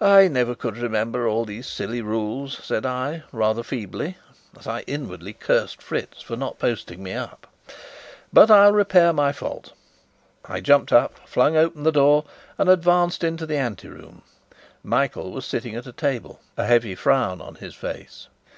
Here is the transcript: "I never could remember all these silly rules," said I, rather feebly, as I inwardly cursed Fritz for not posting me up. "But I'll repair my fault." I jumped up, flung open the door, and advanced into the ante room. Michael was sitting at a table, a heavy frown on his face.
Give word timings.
"I 0.00 0.28
never 0.28 0.54
could 0.54 0.78
remember 0.78 1.28
all 1.28 1.44
these 1.44 1.66
silly 1.66 2.00
rules," 2.00 2.58
said 2.64 2.86
I, 2.86 3.22
rather 3.32 3.62
feebly, 3.62 4.16
as 4.58 4.66
I 4.66 4.80
inwardly 4.86 5.34
cursed 5.34 5.82
Fritz 5.82 6.22
for 6.22 6.36
not 6.38 6.58
posting 6.58 7.02
me 7.02 7.12
up. 7.12 7.46
"But 8.32 8.50
I'll 8.50 8.72
repair 8.72 9.12
my 9.12 9.32
fault." 9.32 9.74
I 10.46 10.62
jumped 10.62 10.90
up, 10.90 11.28
flung 11.28 11.54
open 11.54 11.82
the 11.82 11.92
door, 11.92 12.24
and 12.56 12.70
advanced 12.70 13.22
into 13.22 13.44
the 13.44 13.58
ante 13.58 13.88
room. 13.88 14.22
Michael 14.82 15.30
was 15.32 15.44
sitting 15.44 15.74
at 15.74 15.84
a 15.86 15.92
table, 15.92 16.40
a 16.56 16.64
heavy 16.64 16.94
frown 16.94 17.42
on 17.42 17.56
his 17.56 17.74
face. 17.74 18.28